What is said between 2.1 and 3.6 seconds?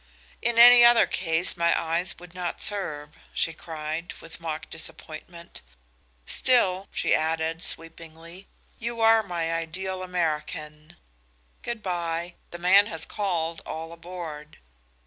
would not serve," she